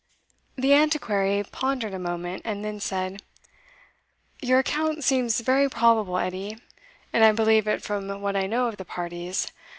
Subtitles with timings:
[0.55, 3.21] The Antiquary pondered a moment, and then said,
[4.41, 6.57] "Your account seems very probable, Edie,
[7.13, 9.51] and I believe it from what I know of the parties.